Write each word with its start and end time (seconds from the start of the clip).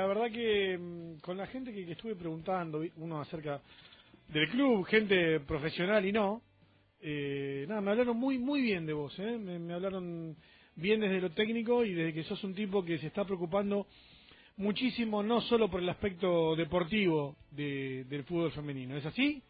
la 0.00 0.06
verdad 0.06 0.30
que 0.30 0.78
mm, 0.78 1.20
con 1.20 1.36
la 1.36 1.46
gente 1.46 1.72
que, 1.72 1.92
estuve 1.92 2.16
preguntando, 2.16 2.82
uno 2.96 3.20
acerca 3.20 3.60
del 4.28 4.48
club, 4.48 4.86
gente 4.86 5.40
profesional 5.40 6.06
y 6.06 6.12
no, 6.12 6.40
eh, 7.02 7.66
nada, 7.68 7.82
me 7.82 7.90
hablaron 7.90 8.16
muy 8.16 8.38
muy 8.38 8.62
bien 8.62 8.86
de 8.86 8.94
vos, 8.94 9.14
¿eh? 9.18 9.36
me, 9.36 9.74
hablaron 9.74 10.36
bien 10.74 11.00
desde 11.00 11.20
lo 11.20 11.30
técnico 11.30 11.84
y 11.84 11.92
desde 11.92 12.14
que 12.14 12.22
sos 12.22 12.42
un 12.44 12.54
tipo 12.54 12.82
que 12.82 12.96
se 12.96 13.08
está 13.08 13.26
preocupando 13.26 13.86
muchísimo, 14.56 15.22
no 15.22 15.42
solo 15.42 15.68
por 15.70 15.82
el 15.82 15.88
aspecto 15.90 16.56
deportivo 16.56 17.36
del 17.50 18.24
fútbol 18.24 18.52
femenino. 18.52 18.96
¿Es 18.96 19.04
así? 19.04 19.42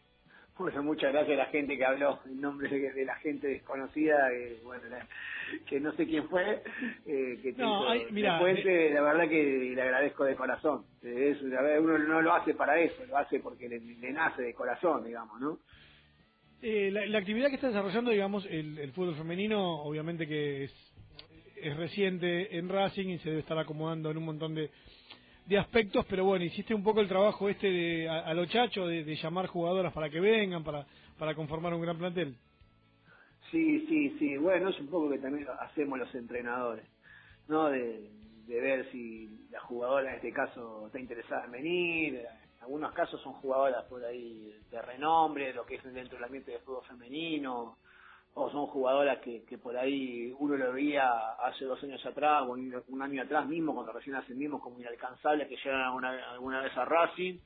Bueno, 0.57 0.83
muchas 0.83 1.11
gracias 1.11 1.39
a 1.39 1.43
la 1.43 1.49
gente 1.49 1.77
que 1.77 1.85
habló 1.85 2.19
en 2.25 2.41
nombre 2.41 2.69
de, 2.69 3.05
la 3.05 3.15
gente 3.15 3.47
desconocida, 3.47 4.29
que, 4.29 4.59
bueno, 4.63 4.83
que 5.67 5.79
no 5.79 5.91
sé 5.93 6.05
quién 6.05 6.27
fue, 6.29 6.61
eh, 7.05 7.30
que 7.53 7.61
no, 7.61 7.85
mira, 8.11 8.39
eh, 8.49 8.91
la 8.93 9.01
verdad 9.01 9.29
que 9.29 9.73
le 9.75 9.81
agradezco 9.81 10.23
de 10.25 10.35
corazón. 10.35 10.85
Es, 11.01 11.41
uno 11.41 11.97
no 11.97 12.21
lo 12.21 12.33
hace 12.33 12.53
para 12.53 12.79
eso, 12.79 13.05
lo 13.05 13.17
hace 13.17 13.39
porque 13.39 13.67
le, 13.67 13.79
nace 14.11 14.41
de 14.41 14.53
corazón, 14.53 15.03
digamos, 15.05 15.39
¿no? 15.39 15.59
Eh, 16.61 16.91
la, 16.91 17.17
actividad 17.17 17.49
que 17.49 17.55
está 17.55 17.67
desarrollando, 17.67 18.11
digamos, 18.11 18.45
el, 18.45 18.91
fútbol 18.93 19.15
femenino, 19.15 19.81
obviamente 19.81 20.27
que 20.27 20.65
es, 20.65 20.93
es 21.55 21.75
reciente 21.75 22.55
en 22.57 22.69
Racing 22.69 23.09
y 23.09 23.17
se 23.19 23.29
debe 23.29 23.41
estar 23.41 23.57
acomodando 23.57 24.11
en 24.11 24.17
un 24.17 24.25
montón 24.25 24.53
de, 24.53 24.69
de 25.45 25.57
aspectos, 25.57 26.05
pero 26.09 26.23
bueno, 26.23 26.45
hiciste 26.45 26.73
un 26.73 26.83
poco 26.83 27.01
el 27.01 27.07
trabajo 27.07 27.49
este 27.49 27.67
de, 27.67 28.09
a, 28.09 28.33
los 28.33 28.47
chachos 28.49 28.87
de, 28.87 29.15
llamar 29.15 29.47
jugadoras 29.47 29.91
para 29.93 30.09
que 30.09 30.19
vengan, 30.19 30.63
para, 30.63 30.85
para 31.17 31.35
conformar 31.35 31.73
un 31.73 31.81
gran 31.81 31.97
plantel. 31.97 32.35
Sí, 33.49 33.85
sí, 33.87 34.15
sí, 34.17 34.37
bueno, 34.37 34.69
es 34.69 34.79
un 34.79 34.87
poco 34.87 35.09
que 35.09 35.17
también 35.17 35.45
hacemos 35.59 35.99
los 35.99 36.15
entrenadores, 36.15 36.85
¿no? 37.51 37.69
De, 37.69 38.09
ver 38.47 38.89
si 38.91 39.29
la 39.49 39.61
jugadora 39.61 40.09
en 40.09 40.15
este 40.15 40.33
caso 40.33 40.87
está 40.87 40.99
interesada 40.99 41.45
en 41.45 41.51
venir, 41.51 42.15
en 42.17 42.61
algunos 42.61 42.91
casos 42.91 43.21
son 43.21 43.33
jugadoras 43.33 43.85
por 43.85 44.03
ahí 44.03 44.53
de 44.69 44.81
renombre, 44.81 45.53
lo 45.53 45.65
que 45.65 45.75
es 45.75 45.83
dentro 45.83 46.15
del 46.17 46.25
ambiente 46.25 46.51
de 46.51 46.59
fútbol 46.59 46.83
femenino, 46.83 47.77
o 48.33 48.49
son 48.51 48.67
jugadoras 48.67 49.19
que, 49.19 49.43
que 49.45 49.57
por 49.57 49.77
ahí 49.77 50.35
uno 50.39 50.57
lo 50.57 50.73
veía 50.73 51.33
hace 51.45 51.63
dos 51.65 51.81
años 51.83 52.05
atrás 52.05 52.43
o 52.43 52.51
un 52.51 53.01
año 53.01 53.21
atrás 53.21 53.47
mismo 53.47 53.73
cuando 53.73 53.93
recién 53.93 54.15
ascendimos 54.15 54.61
como 54.61 54.79
inalcanzable 54.79 55.47
que 55.47 55.55
llegan 55.57 55.81
alguna, 55.81 56.31
alguna 56.31 56.61
vez 56.61 56.75
a 56.77 56.85
Racing 56.85 57.39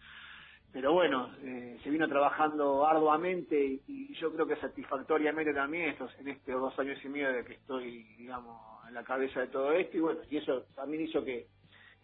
pero 0.76 0.92
bueno 0.92 1.30
eh, 1.42 1.80
se 1.82 1.90
vino 1.90 2.06
trabajando 2.06 2.86
arduamente 2.86 3.80
y, 3.88 4.14
yo 4.16 4.34
creo 4.34 4.46
que 4.46 4.58
satisfactoriamente 4.58 5.54
también 5.54 5.90
estos 5.90 6.12
en 6.20 6.28
estos 6.28 6.60
dos 6.60 6.78
años 6.78 7.00
y 7.02 7.08
medio 7.08 7.32
de 7.32 7.46
que 7.46 7.54
estoy 7.54 8.04
digamos 8.18 8.60
en 8.86 8.94
la 8.94 9.04
cabeza 9.06 9.40
de 9.40 9.48
todo 9.48 9.72
esto 9.72 9.96
y 9.96 10.00
bueno 10.02 10.20
y 10.30 10.36
eso 10.36 10.66
también 10.76 11.04
hizo 11.04 11.24
que, 11.24 11.48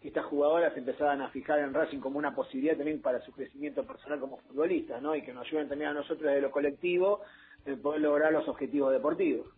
que 0.00 0.08
estas 0.08 0.24
jugadoras 0.24 0.74
empezaran 0.74 1.20
a 1.20 1.28
fijar 1.28 1.58
en 1.58 1.74
Racing 1.74 1.98
como 1.98 2.18
una 2.18 2.34
posibilidad 2.34 2.74
también 2.74 3.02
para 3.02 3.20
su 3.20 3.32
crecimiento 3.32 3.86
personal 3.86 4.18
como 4.18 4.38
futbolistas 4.38 5.02
no 5.02 5.14
y 5.14 5.20
que 5.20 5.34
nos 5.34 5.46
ayuden 5.46 5.68
también 5.68 5.90
a 5.90 5.94
nosotros 5.94 6.22
desde 6.22 6.40
lo 6.40 6.50
colectivo 6.50 7.20
el 7.66 7.78
poder 7.78 8.00
lograr 8.00 8.32
los 8.32 8.48
objetivos 8.48 8.90
deportivos. 8.90 9.48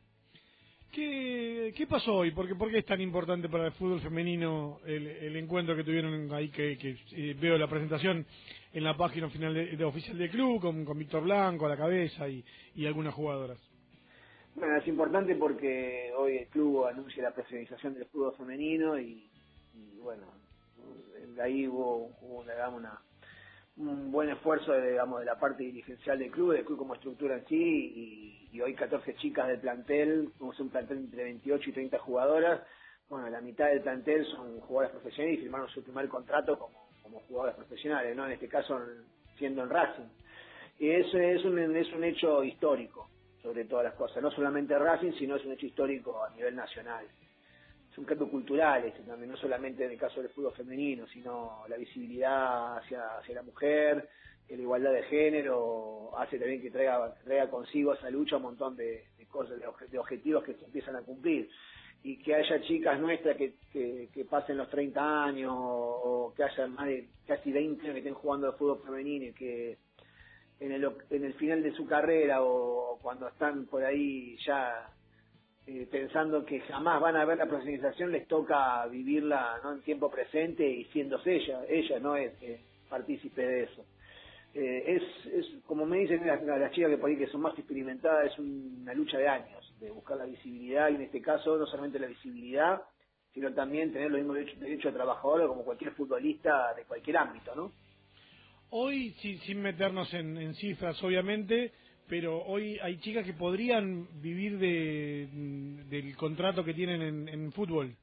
¿Qué, 0.95 1.75
qué 1.77 1.89
pasó 1.89 2.15
hoy? 2.15 2.31
¿Por 2.31 2.47
qué, 2.47 2.55
¿Por 2.55 2.71
qué 2.71 2.79
es 2.79 2.87
tan 2.87 3.01
importante 3.01 3.49
para 3.49 3.67
el 3.67 3.73
fútbol 3.73 4.01
femenino 4.01 4.79
el, 4.87 5.35
encuentro 5.35 5.75
que 5.75 5.83
tuvieron 5.83 6.33
ahí, 6.33 6.51
que, 6.51 6.79
que 6.79 6.97
eh, 7.13 7.37
veo 7.41 7.59
la 7.59 7.67
presentación 7.67 8.25
en 8.73 8.85
la 8.85 8.97
página 8.97 9.29
final 9.29 9.55
de, 9.55 9.85
oficial 9.85 10.17
del 10.17 10.31
club, 10.31 10.61
con, 10.61 10.97
Víctor 10.97 11.25
Blanco 11.25 11.67
a 11.67 11.71
la 11.71 11.77
cabeza 11.77 12.29
y, 12.29 12.45
y 12.77 12.87
algunas 12.87 13.13
jugadoras? 13.13 13.59
Bueno, 14.55 14.77
es 14.77 14.87
importante 14.87 15.35
porque 15.35 16.13
hoy 16.17 16.37
el 16.37 16.47
club 16.47 16.85
anuncia 16.85 17.25
la 17.25 17.35
profesionalización 17.35 17.95
del 17.95 18.07
fútbol 18.07 18.37
femenino 18.37 18.97
y, 18.97 19.29
y 19.75 19.99
bueno, 20.01 20.27
ahí 21.43 21.67
hubo, 21.67 22.13
hubo 22.23 22.45
una, 22.77 23.01
un 23.77 24.13
buen 24.13 24.31
esfuerzo 24.31 24.73
de, 24.73 24.93
digamos, 24.93 25.21
de 25.21 25.27
la 25.27 25.39
parte 25.39 25.65
dirigencial 25.65 26.19
del 26.19 26.31
club, 26.31 26.53
del 26.53 26.65
club 26.65 26.79
como 26.79 26.95
estructura 26.95 27.37
en 27.37 27.47
sí, 27.47 28.49
y, 28.53 28.61
hoy 28.61 28.75
14 28.75 29.17
chicas 29.17 29.49
del 29.49 29.59
plantel, 29.59 30.31
somos 30.39 30.59
un 30.61 30.71
plantel 30.71 30.99
entre 30.99 31.25
28 31.25 31.71
y 31.71 31.73
30 31.73 31.99
jugadoras, 31.99 32.61
bueno, 33.09 33.29
la 33.29 33.41
mitad 33.41 33.67
del 33.67 33.83
plantel 33.83 34.25
son 34.27 34.61
jugadoras 34.61 34.93
profesionales 34.93 35.39
y 35.39 35.43
firmaron 35.43 35.69
su 35.69 35.83
primer 35.83 36.09
contrato 36.09 36.59
como, 36.59 36.89
como 37.03 37.21
jugadoras 37.21 37.57
profesionales, 37.57 38.17
¿no? 38.17 38.27
En 38.27 38.33
este 38.33 38.49
caso 38.49 38.81
siendo 39.37 39.65
en 39.65 39.71
Racing. 39.71 40.09
Y 40.79 40.91
eso 40.91 41.19
es 41.19 41.45
un, 41.45 41.59
es 41.77 41.93
un 41.93 42.05
hecho 42.05 42.45
histórico, 42.45 43.09
sobre 43.43 43.65
todas 43.65 43.85
las 43.85 43.95
cosas, 43.95 44.23
no 44.23 44.31
solamente 44.31 44.79
Racing, 44.79 45.13
sino 45.19 45.37
es 45.37 45.45
un 45.45 45.53
hecho 45.53 45.67
histórico 45.67 46.25
a 46.25 46.31
nivel 46.31 46.55
nacional 46.55 47.07
es 47.95 47.99
un 47.99 48.07
cambio 48.07 48.29
cultural 48.29 48.85
este 48.85 49.05
también, 49.05 49.31
no 49.31 49.37
solamente 49.37 49.85
en 49.85 49.93
el 49.93 49.99
caso 49.99 50.21
del 50.21 50.29
fútbol 50.31 50.53
femenino, 50.53 51.07
sino 51.07 51.63
la 51.69 51.77
visibilidad 51.77 52.79
hacia, 52.79 53.19
hacia 53.19 53.37
la 53.37 53.43
mujer, 53.45 54.09
la 54.49 54.57
igualdad 54.57 54.93
de 54.93 55.05
género, 55.05 56.11
hace 56.19 56.37
también 56.41 56.61
que 56.61 56.73
traiga, 56.73 57.15
traiga 57.23 57.49
consigo 57.49 57.95
esa 57.95 58.11
lucha 58.11 58.39
un 58.39 58.43
montón 58.43 58.77
de, 58.77 59.05
cosas, 59.29 59.61
de, 59.61 59.99
objetivos 59.99 60.43
que 60.43 60.55
se 60.55 60.65
empiezan 60.65 60.97
a 60.97 61.03
cumplir. 61.03 61.49
Y 62.03 62.19
que 62.19 62.35
haya 62.35 62.61
chicas 62.63 62.99
nuestras 62.99 63.37
que, 63.37 63.55
que, 63.73 64.25
pasen 64.29 64.57
los 64.57 64.69
30 64.71 65.25
años 65.25 65.53
o 65.57 66.35
que 66.37 66.43
haya 66.43 66.67
más 66.67 66.87
de 66.87 67.07
casi 67.29 67.53
20 67.53 67.81
años 67.81 67.93
que 67.93 67.99
estén 68.01 68.15
jugando 68.15 68.49
al 68.49 68.55
fútbol 68.55 68.83
femenino 68.85 69.27
y 69.27 69.33
que 69.33 69.79
en 70.59 70.73
el, 70.73 70.91
en 71.11 71.25
el 71.25 71.35
final 71.35 71.63
de 71.63 71.73
su 71.73 71.87
carrera 71.87 72.43
o 72.43 72.99
cuando 73.01 73.29
están 73.29 73.67
por 73.67 73.85
ahí 73.85 74.37
ya 74.45 74.91
eh, 75.67 75.89
pensando 75.91 76.45
que 76.45 76.61
jamás 76.61 77.01
van 77.01 77.17
a 77.17 77.25
ver 77.25 77.39
la 77.39 77.47
profesionalización, 77.47 78.13
les 78.13 78.29
toca 78.29 78.87
vivirla 78.87 79.61
¿no? 79.63 79.73
en 79.73 79.81
tiempo 79.81 80.11
presente 80.11 80.69
y 80.69 80.85
siendo 80.87 81.19
ella, 81.25 81.63
ella 81.69 81.99
no 82.01 82.17
es 82.17 82.33
eh, 82.43 82.61
partícipe 82.89 83.41
de 83.41 83.63
eso. 83.65 83.87
Eh, 84.53 84.85
es, 84.87 85.33
es, 85.33 85.47
como 85.67 85.87
me 85.87 85.99
dicen 85.99 86.27
las, 86.27 86.43
las, 86.43 86.71
chicas 86.73 86.91
que 86.91 86.99
por 86.99 87.09
ahí 87.09 87.17
que 87.17 87.29
son 87.29 87.41
más 87.41 87.59
experimentadas, 87.59 88.33
es 88.33 88.39
una 88.39 88.93
lucha 88.93 89.17
de 89.17 89.27
años, 89.27 89.75
de 89.81 89.91
buscar 89.91 90.19
la 90.19 90.27
visibilidad 90.27 90.91
y 90.91 90.97
en 90.97 91.03
este 91.03 91.23
caso 91.23 91.57
no 91.57 91.67
solamente 91.67 91.99
la 91.99 92.09
visibilidad, 92.09 92.83
sino 93.33 93.53
también 93.55 93.91
tener 93.93 94.11
los 94.11 94.21
mismos 94.21 94.37
derechos, 94.37 94.61
derecho 94.61 94.89
de 94.89 94.95
trabajador 94.95 95.49
como 95.49 95.65
cualquier 95.65 95.93
futbolista 95.93 96.75
de 96.75 96.85
cualquier 96.85 97.17
ámbito, 97.17 97.55
¿no? 97.55 97.73
Hoy, 98.71 99.11
sin, 99.21 99.39
sin 99.39 99.63
meternos 99.63 100.13
en, 100.15 100.37
en 100.37 100.55
cifras, 100.55 101.03
obviamente, 101.03 101.73
pero 102.09 102.43
hoy 102.45 102.79
hay 102.83 102.99
chicas 102.99 103.25
que 103.25 103.33
podrían 103.33 104.09
vivir 104.21 104.59
de, 104.59 105.29
del 105.89 106.17
contrato 106.17 106.65
que 106.65 106.75
tienen 106.75 107.03
en, 107.03 107.29
en 107.29 107.53
fútbol. 107.53 107.97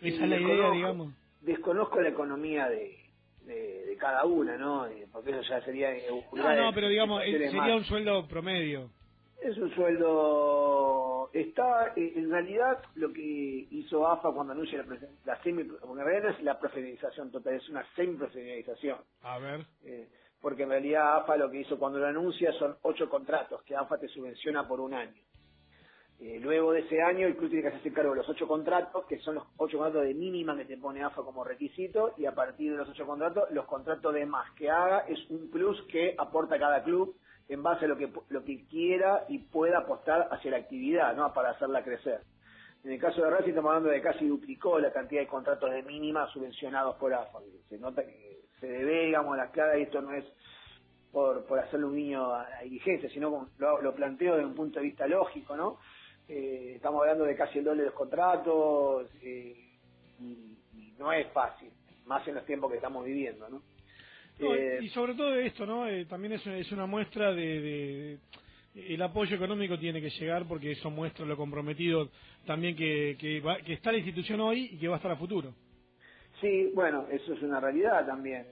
Esa 0.00 0.24
es 0.24 0.30
la 0.30 0.40
idea, 0.40 0.70
digamos. 0.70 1.14
Desconozco 1.40 2.00
la 2.00 2.08
economía 2.08 2.68
de, 2.68 2.96
de, 3.44 3.96
cada 3.98 4.24
una, 4.24 4.56
¿no? 4.56 4.86
Eh, 4.86 5.06
porque 5.12 5.30
eso 5.30 5.42
ya 5.42 5.60
sería... 5.62 5.90
No, 6.32 6.56
no, 6.56 6.72
pero 6.74 6.88
digamos, 6.88 7.22
sería 7.22 7.76
un 7.76 7.84
sueldo 7.84 8.26
promedio. 8.26 8.90
Es 9.42 9.56
un 9.58 9.74
sueldo... 9.74 11.30
Está, 11.32 11.92
eh, 11.96 12.12
en 12.16 12.30
realidad, 12.30 12.82
lo 12.94 13.12
que 13.12 13.66
hizo 13.70 14.06
AFA 14.06 14.32
cuando 14.32 14.52
anuncia 14.52 14.84
la, 14.84 14.98
la 15.24 15.42
semi... 15.42 15.64
Porque 15.64 16.00
en 16.00 16.06
realidad 16.06 16.30
es 16.30 16.42
la 16.42 16.58
profesionalización 16.58 17.30
total, 17.30 17.54
es 17.54 17.68
una 17.68 17.84
semi-profesionalización. 17.94 18.98
A 19.22 19.38
ver. 19.38 19.66
Eh, 19.84 20.08
porque 20.44 20.64
en 20.64 20.68
realidad 20.68 21.16
AFA 21.16 21.38
lo 21.38 21.50
que 21.50 21.60
hizo 21.60 21.78
cuando 21.78 21.98
lo 21.98 22.06
anuncia 22.06 22.52
son 22.58 22.76
ocho 22.82 23.08
contratos 23.08 23.62
que 23.62 23.74
AFA 23.74 23.96
te 23.96 24.08
subvenciona 24.08 24.68
por 24.68 24.78
un 24.78 24.92
año. 24.92 25.22
Eh, 26.20 26.38
luego 26.38 26.72
de 26.72 26.80
ese 26.80 27.00
año 27.00 27.26
el 27.26 27.34
club 27.34 27.48
tiene 27.48 27.62
que 27.62 27.68
hacerse 27.68 27.94
cargo 27.94 28.10
de 28.10 28.18
los 28.18 28.28
ocho 28.28 28.46
contratos, 28.46 29.06
que 29.06 29.18
son 29.20 29.36
los 29.36 29.44
ocho 29.56 29.78
contratos 29.78 30.06
de 30.06 30.12
mínima 30.12 30.54
que 30.54 30.66
te 30.66 30.76
pone 30.76 31.02
AFA 31.02 31.22
como 31.22 31.44
requisito, 31.44 32.12
y 32.18 32.26
a 32.26 32.34
partir 32.34 32.72
de 32.72 32.76
los 32.76 32.86
ocho 32.90 33.06
contratos, 33.06 33.50
los 33.52 33.64
contratos 33.64 34.12
de 34.12 34.26
más 34.26 34.50
que 34.52 34.68
haga 34.68 35.06
es 35.08 35.18
un 35.30 35.50
plus 35.50 35.80
que 35.90 36.14
aporta 36.18 36.58
cada 36.58 36.82
club 36.84 37.16
en 37.48 37.62
base 37.62 37.86
a 37.86 37.88
lo 37.88 37.96
que, 37.96 38.12
lo 38.28 38.44
que 38.44 38.66
quiera 38.66 39.24
y 39.30 39.38
pueda 39.38 39.78
apostar 39.78 40.28
hacia 40.30 40.50
la 40.50 40.58
actividad, 40.58 41.16
¿no? 41.16 41.32
Para 41.32 41.52
hacerla 41.52 41.82
crecer. 41.82 42.20
En 42.84 42.92
el 42.92 43.00
caso 43.00 43.22
de 43.22 43.30
Racing 43.30 43.48
estamos 43.48 43.70
hablando 43.70 43.88
de 43.88 44.02
casi 44.02 44.28
duplicó 44.28 44.78
la 44.78 44.92
cantidad 44.92 45.22
de 45.22 45.26
contratos 45.26 45.70
de 45.70 45.82
mínima 45.84 46.30
subvencionados 46.34 46.96
por 46.96 47.14
AFA. 47.14 47.38
Se 47.70 47.78
nota 47.78 48.04
que 48.04 48.43
se 48.66 48.72
debe, 48.72 49.06
digamos, 49.06 49.34
a 49.34 49.44
la 49.44 49.50
clara, 49.50 49.78
y 49.78 49.82
esto 49.82 50.00
no 50.00 50.12
es 50.12 50.24
por, 51.12 51.46
por 51.46 51.58
hacerle 51.58 51.86
un 51.86 51.96
niño 51.96 52.34
a 52.34 52.48
la 52.48 52.60
dirigencia, 52.62 53.08
sino 53.10 53.48
lo, 53.58 53.80
lo 53.80 53.94
planteo 53.94 54.34
desde 54.34 54.46
un 54.46 54.54
punto 54.54 54.80
de 54.80 54.86
vista 54.86 55.06
lógico, 55.06 55.56
¿no? 55.56 55.78
Eh, 56.28 56.72
estamos 56.76 57.02
hablando 57.02 57.24
de 57.24 57.36
casi 57.36 57.58
el 57.58 57.64
doble 57.64 57.82
de 57.82 57.86
los 57.86 57.94
contratos 57.94 59.08
eh, 59.22 59.54
y, 60.20 60.54
no 60.98 61.12
es 61.12 61.26
fácil, 61.32 61.68
más 62.06 62.26
en 62.26 62.36
los 62.36 62.46
tiempos 62.46 62.70
que 62.70 62.76
estamos 62.76 63.04
viviendo, 63.04 63.48
¿no? 63.48 63.62
Eh, 64.38 64.80
y 64.82 64.88
sobre 64.88 65.14
todo 65.14 65.34
esto, 65.34 65.64
¿no? 65.66 65.84
también 66.06 66.32
es, 66.32 66.46
es, 66.46 66.72
una 66.72 66.86
muestra 66.86 67.32
de, 67.32 68.18
el 68.74 69.02
apoyo 69.02 69.36
económico 69.36 69.78
tiene 69.78 70.00
que 70.00 70.10
llegar 70.10 70.46
porque 70.48 70.72
eso 70.72 70.90
muestra 70.90 71.24
lo 71.24 71.36
comprometido 71.36 72.10
también 72.44 72.74
que, 72.74 73.16
que, 73.18 73.42
que 73.64 73.72
está 73.74 73.92
la 73.92 73.98
institución 73.98 74.40
hoy 74.40 74.70
y 74.72 74.78
que 74.78 74.88
va 74.88 74.94
a 74.94 74.96
estar 74.96 75.12
a 75.12 75.16
futuro. 75.16 75.54
Sí, 76.40 76.70
bueno, 76.74 77.06
eso 77.10 77.32
es 77.32 77.42
una 77.42 77.60
realidad 77.60 78.06
también. 78.06 78.46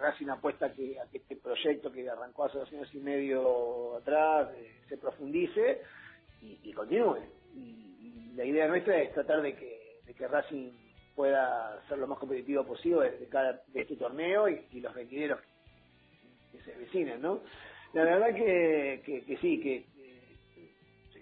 Racing 0.00 0.28
apuesta 0.28 0.72
que, 0.72 0.98
a 1.00 1.06
que 1.10 1.18
este 1.18 1.36
proyecto 1.36 1.90
que 1.90 2.08
arrancó 2.08 2.44
hace 2.44 2.58
dos 2.58 2.72
años 2.72 2.94
y 2.94 2.98
medio 2.98 3.96
atrás 3.96 4.48
eh, 4.54 4.80
se 4.88 4.96
profundice 4.96 5.82
y, 6.40 6.72
continúe. 6.72 7.18
Y, 7.54 8.32
la 8.36 8.44
idea 8.44 8.68
nuestra 8.68 8.96
es 9.02 9.12
tratar 9.12 9.42
de 9.42 9.56
que, 9.56 10.00
de 10.06 10.14
que 10.14 10.28
Racing 10.28 10.70
pueda 11.16 11.82
ser 11.88 11.98
lo 11.98 12.06
más 12.06 12.18
competitivo 12.20 12.64
posible 12.64 13.10
de, 13.10 13.26
cada, 13.26 13.60
de 13.66 13.80
este 13.80 13.96
torneo 13.96 14.48
y, 14.48 14.80
los 14.80 14.94
venideros 14.94 15.40
que, 16.52 16.60
se 16.60 16.72
avecinen, 16.72 17.20
¿no? 17.20 17.42
La 17.92 18.04
verdad 18.04 18.32
que, 18.32 19.02
que, 19.04 19.36
sí, 19.38 19.58
que, 19.60 19.84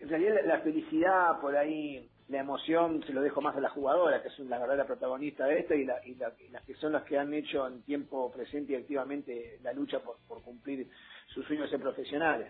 en 0.02 0.08
realidad 0.10 0.36
la, 0.44 0.60
felicidad 0.60 1.40
por 1.40 1.56
ahí, 1.56 2.06
la 2.28 2.40
emoción 2.40 3.02
se 3.06 3.12
lo 3.12 3.22
dejo 3.22 3.40
más 3.40 3.56
a 3.56 3.60
la 3.60 3.70
jugadora, 3.70 4.20
que 4.20 4.28
es 4.28 4.38
la 4.40 4.58
verdadera 4.58 4.86
protagonista 4.86 5.46
de 5.46 5.60
esto 5.60 5.74
y, 5.74 5.84
la, 5.84 6.04
y, 6.04 6.14
las 6.14 6.64
que 6.64 6.74
son 6.74 6.92
las 6.92 7.04
que 7.04 7.18
han 7.18 7.32
hecho 7.32 7.66
en 7.66 7.82
tiempo 7.82 8.32
presente 8.32 8.72
y 8.72 8.76
activamente 8.76 9.58
la 9.62 9.72
lucha 9.72 10.00
por, 10.00 10.16
por 10.26 10.42
cumplir 10.42 10.88
sus 11.28 11.46
sueños 11.46 11.70
de 11.70 11.78
profesionales. 11.78 12.48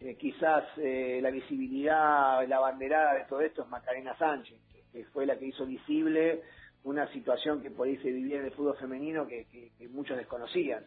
Eh, 0.00 0.16
quizás 0.16 0.64
eh, 0.76 1.18
la 1.20 1.30
visibilidad, 1.30 2.46
la 2.46 2.60
banderada 2.60 3.14
de 3.14 3.24
todo 3.24 3.40
esto 3.40 3.62
es 3.62 3.68
Macarena 3.68 4.16
Sánchez, 4.16 4.56
que 4.92 5.04
fue 5.06 5.26
la 5.26 5.36
que 5.36 5.46
hizo 5.46 5.66
visible 5.66 6.42
una 6.84 7.10
situación 7.12 7.60
que 7.60 7.70
por 7.70 7.88
ahí 7.88 7.96
se 7.96 8.12
vivía 8.12 8.38
en 8.38 8.44
el 8.44 8.52
fútbol 8.52 8.76
femenino 8.76 9.26
que, 9.26 9.72
muchos 9.90 10.16
desconocían. 10.16 10.86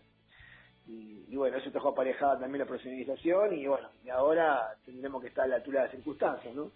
Y, 0.87 1.35
bueno, 1.35 1.57
eso 1.57 1.71
trajo 1.71 1.89
aparejada 1.89 2.39
también 2.39 2.59
la 2.59 2.65
profesionalización 2.65 3.53
y 3.57 3.67
bueno, 3.67 3.89
y 4.03 4.09
ahora 4.09 4.75
tendremos 4.85 5.21
que 5.21 5.29
estar 5.29 5.45
a 5.45 5.47
la 5.47 5.55
altura 5.57 5.81
de 5.81 5.85
las 5.87 5.95
circunstancias, 5.95 6.53
¿no? 6.55 6.71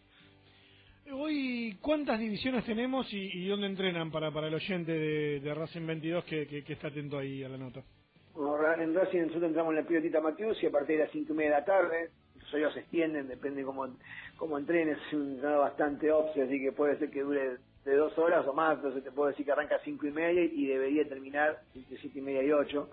Hoy, 1.14 1.78
¿cuántas 1.82 2.20
divisiones 2.20 2.66
tenemos 2.66 3.08
y, 3.12 3.48
dónde 3.48 3.68
entrenan 3.68 4.10
para, 4.10 4.32
para 4.32 4.48
el 4.48 4.56
oyente 4.56 4.92
de, 4.92 5.54
Racing 5.54 5.86
22 5.86 6.26
que, 6.26 6.48
que, 6.48 6.74
está 6.74 6.88
atento 6.88 7.18
ahí 7.18 7.44
a 7.44 7.50
la 7.50 7.58
nota? 7.58 7.84
en 8.78 8.94
Racing 8.94 9.20
nosotros 9.22 9.44
entramos 9.44 9.72
en 9.72 9.82
la 9.82 9.88
pilotita 9.88 10.20
Matius 10.20 10.62
y 10.64 10.66
a 10.66 10.72
partir 10.72 10.98
de 10.98 11.04
las 11.04 11.12
cinco 11.12 11.34
y 11.34 11.38
media 11.38 11.52
de 11.52 11.60
la 11.60 11.66
tarde, 11.66 12.10
ellos 12.54 12.74
se 12.74 12.80
extienden, 12.80 13.28
depende 13.28 13.64
cómo, 13.64 13.88
cómo 14.38 14.58
entrenes, 14.58 14.98
es 15.08 15.14
un 15.14 15.42
bastante 15.42 16.12
obvio, 16.12 16.44
así 16.44 16.60
que 16.60 16.72
puede 16.72 16.98
ser 16.98 17.12
que 17.12 17.22
dure 17.22 17.58
de 17.86 17.96
dos 17.96 18.18
horas 18.18 18.46
o 18.48 18.54
más, 18.54 18.78
entonces 18.78 19.04
te 19.04 19.12
puedo 19.12 19.30
decir 19.30 19.46
que 19.46 19.52
arranca 19.52 19.76
a 19.76 19.84
cinco 19.84 20.08
y 20.08 20.12
media 20.12 20.44
y 20.44 20.66
debería 20.66 21.08
terminar 21.08 21.62
entre 21.76 21.98
siete 21.98 22.20
y 22.20 22.22
media 22.22 22.44
y 22.44 22.52
ocho 22.52 22.90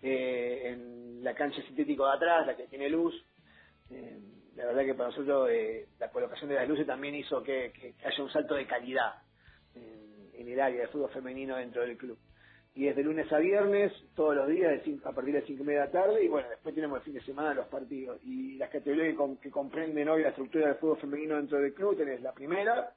eh, 0.00 0.72
en 0.72 1.22
la 1.22 1.34
cancha 1.34 1.62
sintético 1.62 2.06
de 2.06 2.16
atrás, 2.16 2.46
la 2.46 2.56
que 2.56 2.66
tiene 2.66 2.88
luz. 2.88 3.14
Eh, 3.90 4.18
la 4.56 4.66
verdad 4.66 4.84
que 4.84 4.94
para 4.94 5.10
nosotros 5.10 5.48
eh, 5.50 5.88
la 5.98 6.10
colocación 6.10 6.50
de 6.50 6.56
las 6.56 6.68
luces 6.68 6.86
también 6.86 7.14
hizo 7.14 7.42
que, 7.42 7.94
haya 8.04 8.22
un 8.22 8.30
salto 8.30 8.54
de 8.54 8.66
calidad 8.66 9.14
en, 9.74 10.48
el 10.48 10.60
área 10.60 10.82
de 10.82 10.88
fútbol 10.88 11.10
femenino 11.10 11.56
dentro 11.56 11.82
del 11.82 11.96
club. 11.96 12.18
Y 12.74 12.88
es 12.88 12.96
de 12.96 13.02
lunes 13.02 13.30
a 13.32 13.38
viernes, 13.38 13.92
todos 14.16 14.34
los 14.34 14.48
días, 14.48 14.82
a 15.04 15.12
partir 15.12 15.34
de 15.34 15.40
las 15.40 15.46
cinco 15.46 15.62
y 15.62 15.66
media 15.66 15.80
de 15.80 15.86
la 15.86 15.92
tarde, 15.92 16.24
y 16.24 16.28
bueno, 16.28 16.48
después 16.48 16.74
tenemos 16.74 16.98
el 16.98 17.04
fin 17.04 17.14
de 17.14 17.20
semana 17.20 17.54
los 17.54 17.68
partidos. 17.68 18.18
Y 18.24 18.56
las 18.56 18.70
categorías 18.70 19.14
que, 19.16 19.38
que 19.40 19.50
comprenden 19.50 20.08
hoy 20.08 20.22
la 20.22 20.30
estructura 20.30 20.66
del 20.66 20.76
fútbol 20.76 20.98
femenino 20.98 21.36
dentro 21.36 21.58
del 21.60 21.74
club, 21.74 21.96
tenés 21.96 22.20
la 22.22 22.32
primera, 22.32 22.92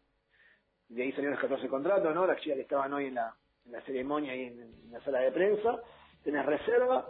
de 0.89 1.03
ahí 1.03 1.11
salieron 1.11 1.33
los 1.33 1.41
14 1.41 1.67
contratos, 1.67 2.13
¿no? 2.13 2.25
Las 2.27 2.39
chicas 2.41 2.55
que 2.55 2.61
estaban 2.63 2.93
hoy 2.93 3.05
en 3.05 3.15
la, 3.15 3.33
en 3.65 3.71
la 3.71 3.81
ceremonia 3.81 4.35
y 4.35 4.43
en, 4.43 4.91
la 4.91 5.01
sala 5.03 5.19
de 5.19 5.31
prensa. 5.31 5.79
Tenés 6.23 6.45
reserva, 6.45 7.09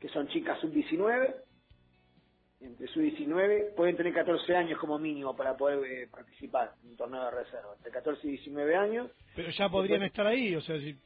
que 0.00 0.08
son 0.08 0.28
chicas 0.28 0.60
sub-19, 0.60 1.34
entre 2.64 2.86
sub-19, 2.88 3.74
pueden 3.74 3.96
tener 3.96 4.12
14 4.12 4.56
años 4.56 4.78
como 4.78 4.98
mínimo 4.98 5.36
para 5.36 5.56
poder 5.56 5.84
eh, 5.84 6.08
participar 6.10 6.72
en 6.82 6.90
un 6.90 6.96
torneo 6.96 7.24
de 7.24 7.30
reserva, 7.30 7.74
entre 7.76 7.90
14 7.92 8.26
y 8.26 8.30
19 8.32 8.76
años. 8.76 9.10
Pero 9.34 9.50
ya 9.50 9.68
podrían 9.68 10.02
estar 10.02 10.26
ahí, 10.26 10.54
o 10.54 10.60
sea, 10.60 10.78
si, 10.78 10.96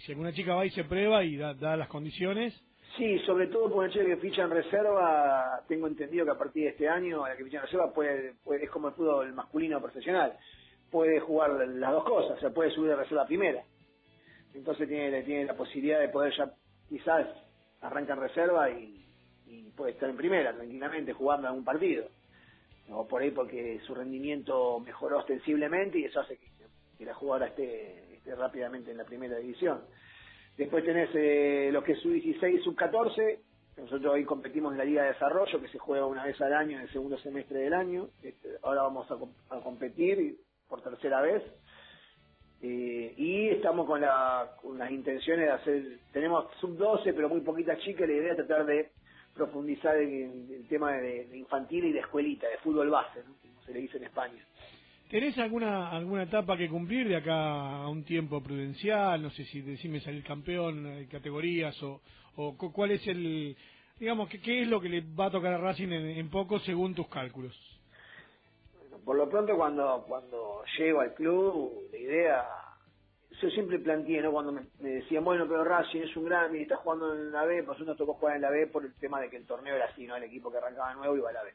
si, 0.00 0.12
alguna 0.12 0.32
chica 0.32 0.54
va 0.54 0.66
y 0.66 0.70
se 0.70 0.84
prueba 0.84 1.24
y 1.24 1.36
da, 1.36 1.54
da 1.54 1.76
las 1.76 1.88
condiciones. 1.88 2.54
Sí, 2.96 3.18
sobre 3.20 3.48
todo 3.48 3.68
por 3.68 3.84
una 3.84 3.90
chica 3.90 4.04
que 4.04 4.16
ficha 4.18 4.42
en 4.42 4.50
reserva, 4.50 5.62
tengo 5.66 5.86
entendido 5.88 6.24
que 6.24 6.30
a 6.30 6.38
partir 6.38 6.64
de 6.64 6.70
este 6.70 6.88
año, 6.88 7.26
la 7.26 7.36
que 7.36 7.44
ficha 7.44 7.56
en 7.56 7.64
reserva 7.64 7.92
puede, 7.92 8.34
puede 8.44 8.64
es 8.64 8.70
como 8.70 8.88
el 8.88 8.94
fútbol 8.94 9.32
masculino 9.32 9.80
profesional 9.80 10.38
puede 10.94 11.18
jugar 11.18 11.50
las 11.50 11.90
dos 11.90 12.04
cosas, 12.04 12.36
o 12.36 12.40
sea, 12.40 12.50
puede 12.50 12.70
subir 12.70 12.90
de 12.90 12.94
reserva 12.94 13.26
primera. 13.26 13.64
Entonces 14.54 14.88
tiene, 14.88 15.24
tiene 15.24 15.44
la 15.44 15.56
posibilidad 15.56 15.98
de 15.98 16.08
poder 16.08 16.32
ya, 16.36 16.52
quizás, 16.88 17.26
arranca 17.80 18.12
en 18.12 18.20
reserva 18.20 18.70
y, 18.70 19.03
puede 19.76 19.92
estar 19.92 20.08
en 20.08 20.16
primera 20.16 20.54
tranquilamente 20.54 21.12
jugando 21.12 21.48
algún 21.48 21.64
partido. 21.64 22.08
O 22.90 23.06
por 23.06 23.22
ahí 23.22 23.30
porque 23.30 23.80
su 23.86 23.94
rendimiento 23.94 24.78
mejoró 24.80 25.18
ostensiblemente 25.18 25.98
y 25.98 26.04
eso 26.04 26.20
hace 26.20 26.38
que, 26.38 27.04
la 27.04 27.14
jugadora 27.14 27.48
esté, 27.48 28.14
esté, 28.14 28.34
rápidamente 28.34 28.90
en 28.90 28.96
la 28.96 29.04
primera 29.04 29.36
división. 29.36 29.80
Después 30.56 30.84
tenés 30.84 31.10
eh, 31.14 31.68
lo 31.72 31.82
que 31.82 31.92
es 31.92 32.00
sub-16 32.00 32.60
y 32.60 32.62
sub-14, 32.62 33.38
nosotros 33.76 34.14
hoy 34.14 34.24
competimos 34.24 34.72
en 34.72 34.78
la 34.78 34.84
Liga 34.84 35.02
de 35.02 35.08
Desarrollo, 35.08 35.60
que 35.60 35.68
se 35.68 35.78
juega 35.78 36.06
una 36.06 36.24
vez 36.24 36.40
al 36.40 36.54
año 36.54 36.76
en 36.76 36.84
el 36.84 36.92
segundo 36.92 37.18
semestre 37.18 37.58
del 37.58 37.74
año. 37.74 38.08
Este, 38.22 38.48
ahora 38.62 38.82
vamos 38.82 39.10
a, 39.10 39.14
a 39.54 39.60
competir 39.60 40.38
por 40.68 40.80
tercera 40.80 41.20
vez. 41.20 41.42
Eh, 42.62 43.14
y 43.18 43.48
estamos 43.48 43.86
con, 43.86 44.00
la, 44.00 44.52
con 44.62 44.78
las 44.78 44.90
intenciones 44.90 45.46
de 45.46 45.52
hacer, 45.52 45.98
tenemos 46.12 46.46
sub-12, 46.60 47.12
pero 47.14 47.28
muy 47.28 47.40
poquitas 47.40 47.78
chicas, 47.80 48.08
la 48.08 48.14
idea 48.14 48.30
es 48.30 48.36
tratar 48.36 48.64
de 48.64 48.90
profundizar 49.34 49.96
en 49.96 50.46
el, 50.50 50.66
tema 50.68 50.92
de, 50.92 51.28
infantil 51.36 51.84
y 51.86 51.92
de 51.92 52.00
escuelita, 52.00 52.48
de 52.48 52.58
fútbol 52.58 52.90
base, 52.90 53.22
como 53.22 53.62
se 53.62 53.72
le 53.72 53.80
dice 53.80 53.98
en 53.98 54.04
España. 54.04 54.44
¿Tenés 55.10 55.36
alguna 55.38 55.90
alguna 55.90 56.22
etapa 56.24 56.56
que 56.56 56.68
cumplir 56.68 57.08
de 57.08 57.16
acá 57.16 57.82
a 57.82 57.88
un 57.88 58.04
tiempo 58.04 58.42
prudencial? 58.42 59.22
No 59.22 59.30
sé 59.30 59.44
si 59.44 59.60
decime 59.60 60.00
salir 60.00 60.24
campeón, 60.24 60.86
eh, 60.86 61.08
categorías 61.10 61.80
o, 61.82 62.00
o 62.36 62.56
cuál 62.56 62.92
es 62.92 63.06
el, 63.06 63.56
digamos, 63.98 64.28
qué, 64.28 64.40
qué 64.40 64.62
es 64.62 64.68
lo 64.68 64.80
que 64.80 64.88
le 64.88 65.02
va 65.02 65.26
a 65.26 65.30
tocar 65.30 65.52
a 65.52 65.58
Racing 65.58 65.88
en 65.90 66.30
poco 66.30 66.58
según 66.60 66.94
tus 66.94 67.08
cálculos 67.08 67.54
por 69.04 69.16
lo 69.16 69.28
pronto 69.28 69.56
cuando 69.56 70.04
cuando 70.08 70.62
llego 70.78 71.00
al 71.00 71.14
club, 71.14 71.88
la 71.92 71.98
idea, 71.98 72.46
yo 73.40 73.50
siempre 73.50 73.78
planteé, 73.78 74.22
¿no? 74.22 74.32
Cuando 74.32 74.52
me, 74.52 74.62
decían, 74.80 75.24
bueno, 75.24 75.46
pero 75.46 75.64
Racing 75.64 76.02
es 76.02 76.16
un 76.16 76.24
gran 76.26 76.54
y 76.54 76.62
está 76.62 76.76
jugando 76.76 77.14
en 77.14 77.32
la 77.32 77.44
B, 77.44 77.62
pues 77.62 77.78
nos 77.80 77.96
tocó 77.96 78.14
jugar 78.14 78.36
en 78.36 78.42
la 78.42 78.50
B 78.50 78.66
por 78.66 78.84
el 78.84 78.94
tema 78.94 79.20
de 79.20 79.30
que 79.30 79.36
el 79.36 79.46
torneo 79.46 79.74
era 79.74 79.86
así, 79.86 80.06
¿no? 80.06 80.16
El 80.16 80.24
equipo 80.24 80.50
que 80.50 80.58
arrancaba 80.58 80.94
nuevo 80.94 81.16
iba 81.16 81.30
a 81.30 81.34
la 81.34 81.42
B 81.42 81.52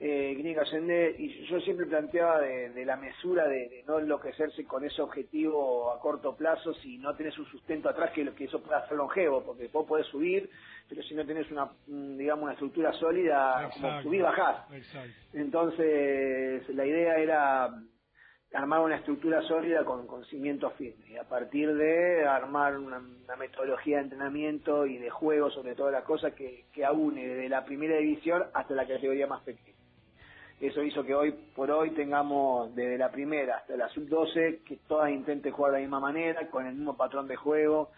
eh, 0.00 0.36
que 0.42 0.60
ascender, 0.60 1.18
y 1.18 1.46
yo 1.46 1.60
siempre 1.60 1.86
planteaba 1.86 2.40
de, 2.40 2.84
la 2.84 2.96
mesura 2.96 3.46
de, 3.46 3.84
no 3.86 3.98
enloquecerse 3.98 4.64
con 4.64 4.84
ese 4.84 5.00
objetivo 5.00 5.92
a 5.92 6.00
corto 6.00 6.36
plazo 6.36 6.74
si 6.74 6.98
no 6.98 7.14
tenés 7.14 7.38
un 7.38 7.46
sustento 7.46 7.88
atrás 7.88 8.10
que, 8.10 8.28
que 8.32 8.44
eso 8.44 8.60
pueda 8.62 8.86
ser 8.88 8.96
longevo, 8.96 9.42
porque 9.44 9.68
vos 9.68 9.86
podés 9.86 10.06
subir, 10.08 10.50
pero 10.88 11.02
si 11.02 11.14
no 11.14 11.24
tenés 11.24 11.50
una, 11.50 11.70
digamos, 11.86 12.44
una 12.44 12.52
estructura 12.52 12.92
sólida, 12.94 13.70
como 13.72 14.02
subir, 14.02 14.22
bajar. 14.22 14.66
Entonces, 15.32 16.68
la 16.74 16.86
idea 16.86 17.16
era 17.16 17.70
armar 18.54 18.80
una 18.80 18.96
estructura 18.96 19.42
sólida 19.42 19.84
con, 19.84 20.06
con 20.06 20.24
cimientos 20.26 20.72
firmes 20.74 21.08
y 21.10 21.16
a 21.16 21.24
partir 21.24 21.74
de 21.74 22.24
armar 22.24 22.78
una, 22.78 23.02
metodología 23.36 23.96
de 23.96 24.04
entrenamiento 24.04 24.86
y 24.86 24.98
de 24.98 25.10
juego 25.10 25.50
sobre 25.50 25.74
todas 25.74 25.92
las 25.92 26.04
cosas 26.04 26.34
que, 26.34 26.66
que 26.72 26.84
aúne 26.84 27.26
desde 27.26 27.48
la 27.48 27.64
primera 27.64 27.96
división 27.96 28.44
hasta 28.54 28.74
la 28.74 28.86
categoría 28.86 29.26
más 29.26 29.42
pequeña. 29.42 29.74
Eso 30.60 30.82
hizo 30.82 31.04
que 31.04 31.14
hoy 31.14 31.32
por 31.54 31.70
hoy 31.70 31.90
tengamos 31.90 32.74
desde 32.74 32.96
la 32.96 33.10
primera 33.10 33.56
hasta 33.56 33.76
la 33.76 33.88
sub-12 33.88 34.62
que 34.62 34.76
todas 34.86 35.10
intenten 35.10 35.52
jugar 35.52 35.72
de 35.72 35.78
la 35.78 35.82
misma 35.82 36.00
manera, 36.00 36.48
con 36.48 36.64
el 36.64 36.74
mismo 36.74 36.96
patrón 36.96 37.26
de 37.26 37.34
juego. 37.34 37.90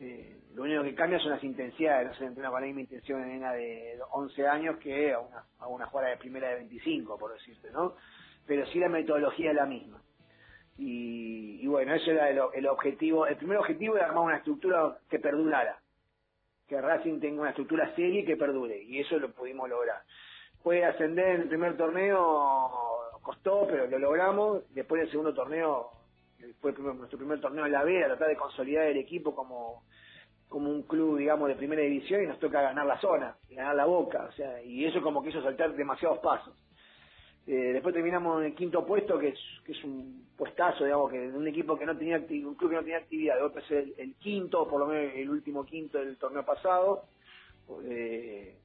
Eh, 0.00 0.36
lo 0.54 0.64
único 0.64 0.82
que 0.82 0.94
cambia 0.94 1.20
son 1.20 1.30
las 1.30 1.44
intensidades, 1.44 2.08
no 2.08 2.14
se 2.14 2.24
entrena 2.24 2.50
con 2.50 2.60
la 2.60 2.66
misma 2.66 2.80
intención 2.80 3.22
en 3.22 3.28
nena 3.28 3.52
de 3.52 3.96
11 4.10 4.46
años 4.48 4.76
que 4.78 5.12
a 5.12 5.20
una, 5.20 5.44
a 5.60 5.68
una 5.68 5.86
jugada 5.86 6.10
de 6.10 6.16
primera 6.16 6.48
de 6.48 6.56
25, 6.56 7.16
por 7.16 7.32
decirte, 7.32 7.70
¿no? 7.70 7.94
Pero 8.50 8.66
sí 8.66 8.80
la 8.80 8.88
metodología 8.88 9.50
es 9.50 9.56
la 9.56 9.66
misma. 9.66 10.02
Y, 10.76 11.64
bueno, 11.68 11.94
ese 11.94 12.10
era 12.10 12.30
el, 12.30 12.40
el, 12.54 12.66
objetivo. 12.66 13.24
El 13.28 13.36
primer 13.36 13.58
objetivo 13.58 13.94
era 13.96 14.06
armar 14.06 14.24
una 14.24 14.38
estructura 14.38 14.98
que 15.08 15.20
perdurara. 15.20 15.78
Que 16.66 16.80
Racing 16.80 17.20
tenga 17.20 17.42
una 17.42 17.50
estructura 17.50 17.94
seria 17.94 18.20
y 18.20 18.24
que 18.24 18.36
perdure. 18.36 18.82
Y 18.82 18.98
eso 18.98 19.20
lo 19.20 19.30
pudimos 19.30 19.68
lograr 19.68 20.02
puede 20.62 20.84
ascender 20.84 21.36
en 21.36 21.42
el 21.42 21.48
primer 21.48 21.76
torneo, 21.76 22.70
costó, 23.22 23.66
pero 23.68 23.86
lo 23.86 23.98
logramos. 23.98 24.62
Después 24.74 25.02
del 25.02 25.10
segundo 25.10 25.34
torneo, 25.34 25.90
fue 26.60 26.72
nuestro 26.72 27.18
primer 27.18 27.40
torneo 27.40 27.66
en 27.66 27.72
la 27.72 27.84
B, 27.84 28.02
a 28.02 28.08
tratar 28.08 28.28
de 28.28 28.36
consolidar 28.36 28.86
el 28.86 28.98
equipo 28.98 29.34
como, 29.34 29.84
como 30.48 30.70
un 30.70 30.82
club, 30.82 31.18
digamos, 31.18 31.48
de 31.48 31.54
primera 31.54 31.82
división 31.82 32.22
y 32.22 32.26
nos 32.26 32.38
toca 32.38 32.62
ganar 32.62 32.86
la 32.86 33.00
zona, 33.00 33.36
y 33.48 33.54
ganar 33.54 33.76
la 33.76 33.86
boca, 33.86 34.26
o 34.28 34.32
sea, 34.32 34.62
y 34.62 34.84
eso 34.84 35.00
como 35.02 35.22
que 35.22 35.30
hizo 35.30 35.42
saltar 35.42 35.74
demasiados 35.74 36.18
pasos. 36.18 36.54
Eh, 37.46 37.72
después 37.72 37.94
terminamos 37.94 38.40
en 38.40 38.46
el 38.46 38.54
quinto 38.54 38.86
puesto, 38.86 39.18
que 39.18 39.28
es, 39.28 39.38
que 39.64 39.72
es 39.72 39.84
un 39.84 40.28
puestazo, 40.36 40.84
digamos, 40.84 41.10
que 41.10 41.18
de 41.18 41.36
un 41.36 41.48
equipo 41.48 41.78
que 41.78 41.86
no 41.86 41.96
tenía 41.96 42.18
un 42.18 42.54
club 42.54 42.70
que 42.70 42.76
no 42.76 42.82
tenía 42.82 42.98
actividad, 42.98 43.36
de 43.52 43.62
ser 43.62 43.78
el, 43.78 43.94
el, 43.98 44.14
quinto, 44.16 44.68
por 44.68 44.80
lo 44.80 44.86
menos 44.86 45.12
el 45.16 45.28
último 45.28 45.64
quinto 45.64 45.98
del 45.98 46.16
torneo 46.16 46.44
pasado. 46.44 47.04
Eh, 47.84 48.56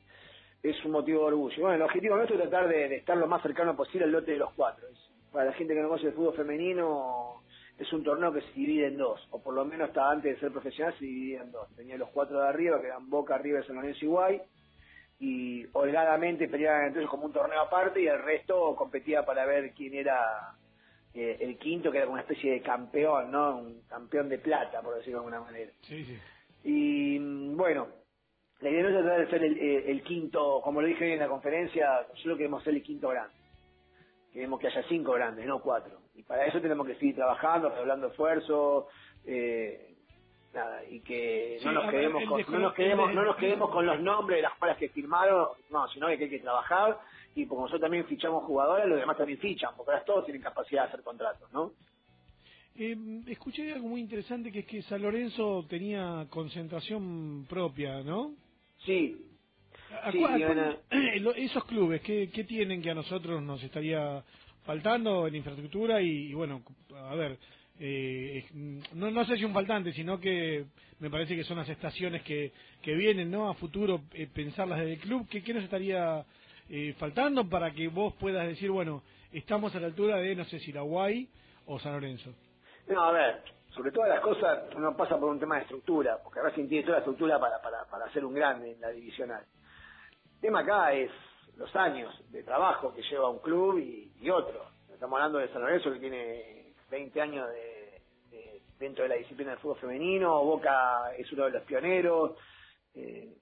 es 0.64 0.84
un 0.84 0.92
motivo 0.92 1.22
de 1.22 1.26
orgullo. 1.28 1.62
Bueno, 1.62 1.76
el 1.76 1.82
objetivo 1.84 2.16
nuestro 2.16 2.38
es 2.38 2.50
tratar 2.50 2.68
de, 2.68 2.96
estar 2.96 3.18
lo 3.18 3.28
más 3.28 3.42
cercano 3.42 3.76
posible 3.76 4.06
al 4.06 4.12
lote 4.12 4.32
de 4.32 4.38
los 4.38 4.52
cuatro. 4.54 4.88
para 5.32 5.46
la 5.46 5.54
gente 5.54 5.74
que 5.74 5.82
no 5.82 5.90
conoce 5.90 6.08
el 6.08 6.14
fútbol 6.14 6.36
femenino, 6.36 7.44
es 7.78 7.92
un 7.94 8.04
torneo 8.04 8.32
que 8.32 8.42
se 8.42 8.54
divide 8.54 8.88
en 8.88 8.98
dos, 8.98 9.20
o 9.32 9.42
por 9.42 9.54
lo 9.54 9.66
menos 9.66 9.90
hasta 9.90 10.10
antes 10.10 10.34
de 10.34 10.40
ser 10.40 10.52
profesional 10.52 10.94
se 10.98 11.06
dividía 11.06 11.42
en 11.42 11.52
dos. 11.52 11.68
Tenía 11.76 11.98
los 11.98 12.10
cuatro 12.10 12.40
de 12.40 12.48
arriba, 12.48 12.80
que 12.80 12.88
eran 12.88 13.10
Boca, 13.10 13.38
River, 13.38 13.66
San 13.66 13.76
Lorenzo 13.76 14.06
y 14.06 14.08
Guay, 14.08 14.42
y 15.20 15.66
holgadamente 15.74 16.48
peleaban 16.48 16.92
ellos 16.92 17.10
como 17.10 17.26
un 17.26 17.34
torneo 17.34 17.62
aparte, 17.62 18.02
y 18.02 18.08
el 18.08 18.22
resto 18.22 18.76
competía 18.76 19.26
para 19.26 19.46
ver 19.46 19.72
quién 19.74 19.94
era 19.94 20.56
eh, 21.14 21.38
el 21.40 21.58
quinto 21.58 21.92
que 21.92 21.98
era 21.98 22.06
como 22.06 22.16
una 22.16 22.24
especie 22.24 22.52
de 22.52 22.62
campeón, 22.62 23.32
¿no? 23.32 23.58
Un 23.58 23.82
campeón 23.88 24.28
de 24.30 24.40
plata, 24.40 24.82
por 24.82 24.96
decirlo 24.96 25.20
de 25.20 25.26
alguna 25.26 25.42
manera. 25.42 25.72
Sí, 25.82 26.04
sí. 26.04 26.20
Y 26.64 27.20
mm, 27.20 27.56
bueno, 27.56 27.88
la 28.60 28.70
idea 28.70 28.84
no 28.84 28.90
es 28.90 28.96
tratar 28.96 29.20
de 29.20 29.30
ser 29.30 29.44
el, 29.44 29.58
el 29.58 30.04
quinto, 30.04 30.62
como 30.62 30.82
lo 30.82 30.88
dije 30.88 31.06
hoy 31.06 31.12
en 31.14 31.20
la 31.20 31.28
conferencia, 31.28 32.06
solo 32.16 32.36
queremos 32.36 32.64
ser 32.64 32.74
el 32.74 32.84
quinto 32.84 33.10
grande. 33.10 33.34
Queremos 34.34 34.60
que 34.60 34.68
haya 34.68 34.84
cinco 34.90 35.14
grandes, 35.14 35.46
no 35.46 35.62
cuatro. 35.62 36.02
Y 36.14 36.24
para 36.24 36.46
eso 36.46 36.60
tenemos 36.60 36.86
que 36.86 36.96
seguir 36.96 37.16
trabajando, 37.16 37.70
hablando 37.70 38.08
esfuerzo, 38.08 38.88
eh, 39.26 39.95
nada, 40.56 40.84
y 40.90 41.02
que 41.02 41.58
Sí, 41.60 41.66
no 41.66 41.74
nos 41.74 41.92
quedemos 41.92 42.24
con, 42.26 42.54
no 42.54 42.60
nos 42.60 42.74
quedemos, 42.74 43.14
no 43.14 43.24
nos 43.26 43.36
quedemos 43.38 43.72
con 43.72 43.86
los 43.86 44.02
nombres 44.02 44.38
de 44.40 44.44
las 44.44 44.58
palas 44.58 44.78
que 44.78 44.90
firmaron, 44.90 45.50
no, 45.70 45.88
sino 45.90 46.08
que 46.08 46.14
hay 46.14 46.30
que 46.30 46.40
trabajar 46.40 47.00
y 47.36 47.46
porque 47.46 47.62
nosotros 47.64 47.82
también 47.82 48.06
fichamos 48.06 48.44
jugadores, 48.46 48.88
los 48.88 49.00
demás 49.00 49.18
también 49.18 49.40
fichan, 49.40 49.72
porque 49.78 49.92
ahora 49.92 50.06
todos 50.06 50.26
tienen 50.26 50.42
capacidad 50.42 50.84
de 50.84 50.88
hacer 50.90 51.04
contratos, 51.04 51.52
¿no? 51.54 51.74
Eh, 52.76 52.96
escuché 53.28 53.72
algo 53.74 53.88
muy 53.90 54.02
interesante 54.02 54.52
que 54.52 54.60
es 54.60 54.66
que 54.66 54.82
San 54.84 55.02
Lorenzo 55.02 55.66
tenía 55.70 56.28
concentración 56.30 57.46
propia, 57.50 58.02
¿no? 58.04 58.34
Sí, 58.80 59.26
¿A 60.04 60.12
Sí, 60.12 60.24
a 60.24 60.38
lo- 61.22 61.36
esos 61.36 61.64
clubes, 61.66 62.02
¿qué, 62.02 62.30
¿qué 62.32 62.44
tienen 62.44 62.82
que 62.82 62.92
a 62.92 62.96
nosotros 62.96 63.42
nos 63.42 63.62
estaría 63.64 64.24
faltando 64.66 65.28
en 65.28 65.36
infraestructura? 65.36 66.02
Y, 66.02 66.32
y 66.32 66.34
bueno, 66.34 66.64
a 66.96 67.16
ver, 67.16 67.38
eh, 67.80 68.44
es- 68.46 68.56
no, 68.94 69.12
no 69.12 69.26
sé 69.26 69.38
si 69.38 69.46
un 69.46 69.54
faltante, 69.54 69.92
sino 69.94 70.20
que 70.20 70.66
me 71.00 71.10
parece 71.10 71.36
que 71.36 71.44
son 71.44 71.58
las 71.58 71.70
estaciones 71.70 72.22
que, 72.24 72.52
que 72.82 72.94
vienen, 72.96 73.30
¿no? 73.30 73.50
A 73.50 73.54
futuro, 73.56 74.02
eh, 74.14 74.28
pensarlas 74.34 74.80
desde 74.80 74.94
el 74.94 75.00
club. 75.00 75.28
¿Qué, 75.30 75.44
qué 75.44 75.54
nos 75.54 75.64
estaría 75.64 76.24
eh, 76.70 76.94
faltando 76.98 77.48
para 77.50 77.72
que 77.72 77.88
vos 77.90 78.14
puedas 78.16 78.48
decir, 78.48 78.72
bueno, 78.72 79.04
estamos 79.32 79.76
a 79.76 79.80
la 79.80 79.88
altura 79.88 80.18
de, 80.18 80.36
no 80.36 80.46
sé 80.46 80.60
si 80.60 80.72
la 80.72 80.82
Guay 80.82 81.28
o 81.66 81.80
San 81.80 81.94
Lorenzo? 81.94 82.34
No, 82.88 83.02
a 83.04 83.12
ver, 83.12 83.42
sobre 83.72 83.92
todas 83.92 84.10
las 84.10 84.22
cosas 84.22 84.64
uno 84.76 84.96
pasa 84.96 85.20
por 85.20 85.30
un 85.30 85.40
tema 85.40 85.56
de 85.56 85.64
estructura, 85.64 86.20
porque 86.24 86.42
Racing 86.42 86.68
tiene 86.68 86.84
toda 86.84 86.98
la 86.98 87.00
estructura 87.00 87.40
para, 87.40 87.62
para, 87.62 87.86
para 87.86 88.12
ser 88.14 88.24
un 88.24 88.34
grande 88.34 88.72
en 88.74 88.82
la 88.82 88.90
divisional. 88.90 89.44
El 90.36 90.40
tema 90.42 90.60
acá 90.60 90.94
es 90.94 91.12
los 91.58 91.76
años 91.76 92.14
de 92.32 92.44
trabajo 92.44 92.94
que 92.94 93.02
lleva 93.02 93.30
un 93.30 93.40
club 93.40 93.80
y 93.80 94.30
otro. 94.30 94.66
Estamos 94.94 95.18
hablando 95.18 95.40
de 95.40 95.50
San 95.50 95.62
Lorenzo 95.62 95.92
que 95.92 96.00
tiene 96.00 96.55
20 96.90 97.22
años 97.22 97.48
de, 97.50 98.02
de- 98.38 98.62
dentro 98.80 99.04
de 99.04 99.10
la 99.10 99.16
disciplina 99.16 99.52
del 99.52 99.60
fútbol 99.60 99.78
femenino, 99.80 100.44
Boca 100.44 101.14
es 101.18 101.32
uno 101.32 101.46
de 101.46 101.52
los 101.52 101.64
pioneros, 101.64 102.38
eh, 102.94 103.34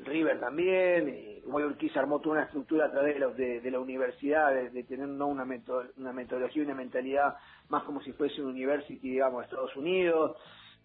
River 0.00 0.38
también, 0.40 1.08
eh, 1.08 1.42
Urquiza 1.44 2.00
armó 2.00 2.20
toda 2.20 2.36
una 2.36 2.44
estructura 2.44 2.86
a 2.86 2.90
través 2.90 3.14
de 3.14 3.20
la, 3.20 3.28
de- 3.28 3.60
de 3.60 3.70
la 3.70 3.80
universidad, 3.80 4.52
de, 4.54 4.70
de 4.70 4.84
tener 4.84 5.08
no 5.08 5.26
una, 5.26 5.44
meto- 5.44 5.84
una 5.96 6.12
metodología 6.12 6.62
y 6.62 6.66
una 6.66 6.74
mentalidad 6.74 7.34
más 7.68 7.82
como 7.84 8.00
si 8.02 8.12
fuese 8.12 8.40
un 8.42 8.48
university, 8.50 9.10
digamos, 9.10 9.40
de 9.40 9.44
Estados 9.46 9.74
Unidos, 9.76 10.36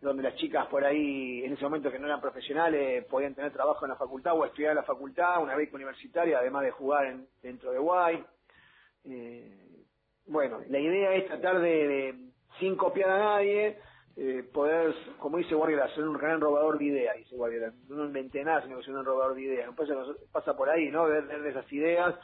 donde 0.01 0.23
las 0.23 0.35
chicas 0.35 0.67
por 0.67 0.83
ahí, 0.83 1.43
en 1.45 1.53
ese 1.53 1.63
momento 1.63 1.91
que 1.91 1.99
no 1.99 2.07
eran 2.07 2.19
profesionales, 2.21 3.05
podían 3.05 3.35
tener 3.35 3.53
trabajo 3.53 3.85
en 3.85 3.89
la 3.91 3.97
facultad 3.97 4.33
o 4.37 4.45
estudiar 4.45 4.71
en 4.71 4.77
la 4.77 4.83
facultad, 4.83 5.41
una 5.41 5.55
beca 5.55 5.75
universitaria, 5.75 6.39
además 6.39 6.63
de 6.63 6.71
jugar 6.71 7.05
en- 7.05 7.27
dentro 7.41 7.71
de 7.71 7.79
Guay. 7.79 8.23
Eh, 9.05 9.82
bueno, 10.27 10.59
la 10.69 10.79
idea 10.79 11.13
es 11.15 11.27
tratar 11.27 11.59
de, 11.61 11.87
de, 11.87 12.15
sin 12.59 12.75
copiar 12.75 13.09
a 13.09 13.19
nadie, 13.19 13.77
eh, 14.15 14.43
poder, 14.53 14.93
como 15.19 15.37
dice 15.37 15.55
Guardiola, 15.55 15.89
ser 15.95 16.05
un 16.07 16.17
gran 16.17 16.39
robador 16.41 16.77
de 16.77 16.85
ideas, 16.85 17.17
dice 17.17 17.35
Guardiola. 17.35 17.73
No 17.89 18.05
inventé 18.05 18.43
nada, 18.43 18.61
sino 18.63 18.77
que 18.77 18.83
soy 18.83 18.93
un 18.93 19.05
robador 19.05 19.35
de 19.35 19.41
ideas. 19.43 19.67
Nos- 19.77 20.17
pasa 20.31 20.55
por 20.55 20.69
ahí, 20.69 20.89
¿no? 20.91 21.05
Ver, 21.05 21.23
ver 21.25 21.45
esas 21.47 21.71
ideas, 21.73 22.15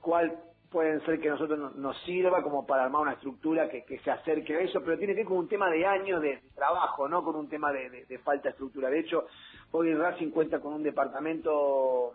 cuál 0.00 0.38
pueden 0.70 1.04
ser 1.04 1.20
que 1.20 1.28
a 1.28 1.32
nosotros 1.32 1.74
nos, 1.76 1.98
sirva 2.04 2.42
como 2.42 2.66
para 2.66 2.84
armar 2.84 3.02
una 3.02 3.12
estructura 3.14 3.68
que, 3.68 3.84
que 3.84 3.98
se 4.00 4.10
acerque 4.10 4.54
a 4.56 4.60
eso, 4.60 4.80
pero 4.84 4.98
tiene 4.98 5.14
que 5.14 5.20
ver 5.20 5.26
con 5.28 5.38
un 5.38 5.48
tema 5.48 5.70
de 5.70 5.84
años 5.86 6.22
de, 6.22 6.40
trabajo, 6.54 7.08
no 7.08 7.22
con 7.24 7.36
un 7.36 7.48
tema 7.48 7.72
de 7.72 8.18
falta 8.20 8.44
de 8.44 8.50
estructura. 8.50 8.88
De 8.90 9.00
hecho, 9.00 9.26
hoy 9.72 9.94
Racing 9.94 10.30
cuenta 10.30 10.60
con 10.60 10.74
un 10.74 10.82
departamento 10.82 12.14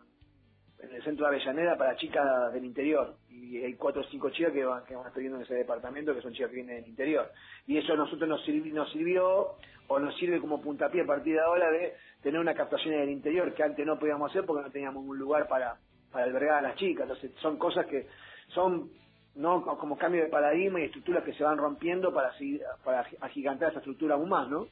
en 0.80 0.94
el 0.94 1.04
centro 1.04 1.26
de 1.28 1.36
Avellaneda 1.36 1.78
para 1.78 1.96
chicas 1.96 2.54
del 2.54 2.66
interior. 2.66 3.16
Y 3.30 3.58
hay 3.64 3.74
cuatro 3.76 4.02
o 4.02 4.06
cinco 4.06 4.30
chicas 4.30 4.54
que 4.54 4.64
van, 4.66 4.84
que 4.86 4.96
van 4.96 5.08
estudiando 5.08 5.38
en 5.38 5.44
ese 5.44 5.56
departamento 5.56 6.14
que 6.14 6.22
son 6.22 6.34
chicas 6.34 6.50
que 6.50 6.58
vienen 6.58 6.82
del 6.82 6.90
interior. 6.90 7.32
Y 7.66 7.78
eso 7.78 7.94
a 7.94 7.98
nosotros 7.98 8.28
nos 8.30 8.44
sirvió, 8.46 8.74
nos 8.74 8.92
sirvió 8.92 9.48
o 9.88 10.00
nos 10.00 10.16
sirve 10.18 10.40
como 10.40 10.62
puntapié 10.62 11.02
a 11.02 11.06
partir 11.06 11.34
de 11.36 11.42
ahora 11.42 11.72
de 11.72 11.94
tener 12.22 12.40
una 12.40 12.54
captación 12.54 12.94
en 12.96 13.02
el 13.02 13.10
interior 13.10 13.54
que 13.54 13.64
antes 13.64 13.86
no 13.86 13.98
podíamos 13.98 14.30
hacer 14.32 14.46
porque 14.46 14.64
no 14.64 14.72
teníamos 14.72 15.04
un 15.06 15.18
lugar 15.18 15.48
para, 15.48 15.78
para 16.12 16.26
albergar 16.26 16.60
a 16.60 16.62
las 16.62 16.76
chicas. 16.76 17.04
Entonces 17.04 17.32
son 17.42 17.58
cosas 17.58 17.86
que 17.88 18.08
son 18.50 18.90
no 19.36 19.62
Co- 19.62 19.78
como 19.78 19.98
cambio 19.98 20.24
de 20.24 20.30
paradigma 20.30 20.80
y 20.82 20.86
estructuras 20.86 21.24
que 21.24 21.34
se 21.34 21.44
van 21.44 21.58
rompiendo 21.58 22.12
para 22.14 22.32
para 22.84 23.06
agigantar 23.22 23.70
esa 23.70 23.80
estructura 23.80 24.16
aún 24.16 24.30
más 24.30 24.50
¿no? 24.50 24.68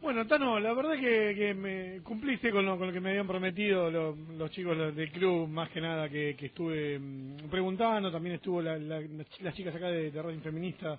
Bueno, 0.00 0.26
Tano, 0.26 0.60
la 0.60 0.72
verdad 0.74 0.94
que, 0.94 1.34
que 1.34 1.54
me 1.54 2.00
cumpliste 2.04 2.50
con 2.52 2.64
lo, 2.64 2.78
con 2.78 2.86
lo 2.88 2.92
que 2.92 3.00
me 3.00 3.10
habían 3.10 3.26
prometido 3.26 3.90
lo- 3.90 4.16
los 4.36 4.50
chicos 4.52 4.76
del 4.94 5.10
club, 5.10 5.48
más 5.48 5.70
que 5.70 5.80
nada 5.80 6.08
que, 6.08 6.36
que 6.36 6.46
estuve 6.46 6.98
mm, 6.98 7.48
preguntando, 7.50 8.10
también 8.10 8.36
estuvo 8.36 8.62
la- 8.62 8.78
la- 8.78 9.00
las 9.40 9.54
chicas 9.54 9.74
acá 9.74 9.88
de, 9.88 10.10
de 10.12 10.22
Racing 10.22 10.40
Feminista. 10.40 10.98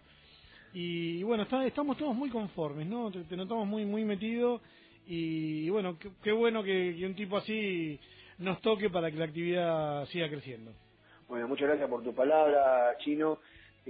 Y, 0.74 1.24
bueno, 1.24 1.44
está- 1.44 1.66
estamos 1.66 1.98
todos 1.98 2.14
muy 2.16 2.30
conformes, 2.30 2.88
¿no? 2.88 3.10
Te, 3.12 3.36
notamos 3.38 3.68
muy 3.68 3.86
muy 3.86 4.04
metido 4.04 4.62
y, 5.08 5.70
bueno, 5.70 5.98
qué, 6.22 6.32
bueno 6.34 6.62
que 6.64 7.02
un 7.06 7.16
tipo 7.16 7.38
así 7.38 7.98
nos 8.40 8.62
toque 8.62 8.90
para 8.90 9.10
que 9.10 9.18
la 9.18 9.26
actividad 9.26 10.06
siga 10.08 10.30
creciendo. 10.30 10.72
Bueno, 11.28 11.48
muchas 11.48 11.68
gracias 11.70 11.90
por 11.90 12.04
tu 12.04 12.14
palabra, 12.14 12.96
Chino. 13.00 13.40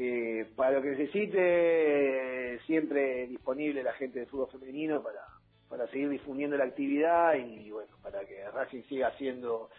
Eh, 0.02 0.46
para 0.56 0.72
lo 0.72 0.82
que 0.82 0.92
necesite, 0.92 2.60
siempre 2.66 3.28
disponible 3.28 3.84
la 3.84 3.92
gente 3.94 4.20
de 4.20 4.28
fútbol 4.28 4.48
femenino 4.50 5.04
para, 5.04 5.20
para 5.68 5.88
seguir 5.88 6.08
difundiendo 6.08 6.56
la 6.56 6.64
actividad 6.64 7.34
y, 7.36 7.70
bueno, 7.70 7.92
para 8.02 8.22
que 8.26 8.50
Racing 8.50 8.84
siga 8.84 9.12
siendo 9.18 9.70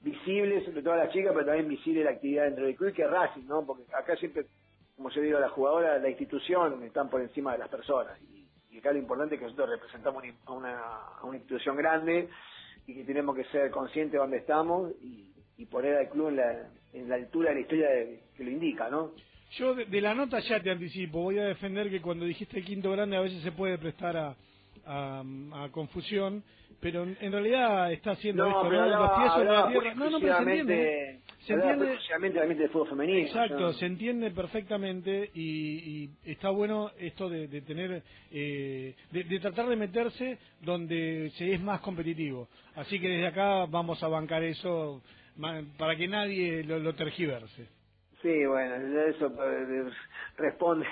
visible, 0.00 0.64
sobre 0.64 0.82
todo 0.82 0.94
a 0.94 0.98
las 1.04 1.12
chicas, 1.12 1.32
pero 1.34 1.44
también 1.44 1.68
visible 1.68 2.02
la 2.02 2.12
actividad 2.12 2.44
dentro 2.44 2.64
del 2.64 2.76
club 2.76 2.90
y 2.90 2.94
que 2.94 3.06
Racing, 3.06 3.46
¿no? 3.46 3.66
Porque 3.66 3.82
acá 3.94 4.16
siempre, 4.16 4.46
como 4.96 5.10
yo 5.10 5.20
digo 5.20 5.36
a 5.36 5.42
las 5.42 5.52
jugadoras, 5.52 6.00
la 6.00 6.08
institución 6.08 6.82
están 6.84 7.10
por 7.10 7.20
encima 7.20 7.52
de 7.52 7.58
las 7.58 7.68
personas. 7.68 8.18
Y, 8.22 8.48
y 8.70 8.78
acá 8.78 8.92
lo 8.92 8.98
importante 8.98 9.34
es 9.34 9.38
que 9.40 9.44
nosotros 9.46 9.68
representamos 9.68 10.22
una- 10.22 10.34
a 10.46 10.52
una, 10.52 10.82
una 11.24 11.36
institución 11.36 11.76
grande 11.76 12.28
y 12.86 12.94
que 12.94 13.04
tenemos 13.04 13.36
que 13.36 13.44
ser 13.44 13.70
conscientes 13.70 14.12
de 14.12 14.18
dónde 14.18 14.38
estamos 14.38 14.92
y, 15.02 15.34
y 15.58 15.66
poner 15.66 15.96
al 15.96 16.08
club 16.08 16.28
en 16.28 16.36
la, 16.36 16.70
en 16.94 17.08
la 17.10 17.16
altura 17.16 17.50
de 17.50 17.56
la 17.56 17.60
historia 17.60 17.90
de- 17.90 18.20
que 18.34 18.44
lo 18.44 18.50
indica, 18.50 18.88
¿no? 18.88 19.12
Yo 19.52 19.74
de, 19.74 19.86
de 19.86 20.00
la 20.00 20.14
nota 20.14 20.38
ya 20.40 20.60
te 20.60 20.70
anticipo, 20.70 21.22
voy 21.22 21.38
a 21.38 21.44
defender 21.44 21.90
que 21.90 22.00
cuando 22.00 22.24
dijiste 22.24 22.58
el 22.58 22.64
quinto 22.64 22.90
grande 22.92 23.16
a 23.16 23.20
veces 23.20 23.42
se 23.42 23.52
puede 23.52 23.78
prestar 23.78 24.16
a, 24.16 24.36
a, 24.86 25.22
a 25.54 25.68
confusión, 25.70 26.42
pero 26.80 27.02
en, 27.02 27.16
en 27.20 27.32
realidad 27.32 27.92
está 27.92 28.12
haciendo 28.12 28.46
esto, 28.46 28.62
pero 28.68 28.82
¿no? 28.82 28.86
Los 28.86 28.94
hablaba, 28.94 29.16
pies 29.18 29.32
sobre 29.32 29.44
la 29.46 29.50
hablaba 29.62 29.70
tierra. 29.70 29.94
No, 29.94 30.10
no, 30.10 30.20
pero 30.20 30.34
se 30.36 30.42
entiende. 30.42 31.20
Se 31.40 31.52
entiende. 31.54 31.98
también 32.34 32.58
del 32.58 32.68
fútbol 32.68 32.88
femenino. 32.90 33.18
Exacto, 33.18 33.72
se 33.72 33.86
entiende 33.86 34.30
perfectamente 34.32 35.30
y, 35.34 36.04
y 36.04 36.10
está 36.26 36.50
bueno 36.50 36.90
esto 36.98 37.28
de, 37.30 37.48
de 37.48 37.62
tener, 37.62 38.02
eh, 38.30 38.94
de, 39.10 39.24
de 39.24 39.40
tratar 39.40 39.66
de 39.68 39.76
meterse 39.76 40.38
donde 40.60 41.32
se 41.36 41.54
es 41.54 41.60
más 41.60 41.80
competitivo. 41.80 42.48
Así 42.76 43.00
que 43.00 43.08
desde 43.08 43.28
acá 43.28 43.64
vamos 43.66 44.02
a 44.02 44.08
bancar 44.08 44.42
eso 44.42 45.02
para 45.78 45.96
que 45.96 46.06
nadie 46.06 46.62
lo, 46.64 46.78
lo 46.78 46.94
tergiverse. 46.94 47.77
Sí, 48.22 48.44
bueno, 48.46 48.74
eso 49.06 49.32
eh, 49.44 49.90
responde 50.36 50.86